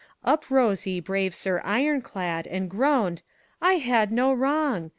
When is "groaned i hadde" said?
2.71-4.11